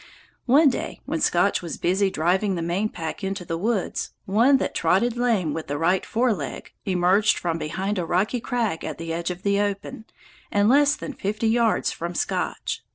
One 0.47 0.69
day 0.71 0.99
when 1.05 1.21
Scotch 1.21 1.61
was 1.61 1.77
busy 1.77 2.09
driving 2.09 2.55
the 2.55 2.63
main 2.63 2.89
pack 2.89 3.23
into 3.23 3.45
the 3.45 3.55
woods, 3.55 4.13
one 4.25 4.57
that 4.57 4.73
trotted 4.73 5.15
lame 5.15 5.53
with 5.53 5.67
the 5.67 5.77
right 5.77 6.03
fore 6.03 6.33
leg 6.33 6.71
emerged 6.87 7.37
from 7.37 7.59
behind 7.59 7.99
a 7.99 8.05
rocky 8.07 8.39
crag 8.39 8.83
at 8.83 8.97
the 8.97 9.13
edge 9.13 9.29
of 9.29 9.43
the 9.43 9.59
open 9.59 10.05
and 10.51 10.69
less 10.69 10.95
than 10.95 11.13
fifty 11.13 11.49
yards 11.49 11.91
from 11.91 12.15
Scotch. 12.15 12.83